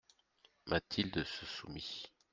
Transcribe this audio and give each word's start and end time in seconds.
Mathilde 0.65 1.23
se 1.25 1.45
soumit. 1.45 2.11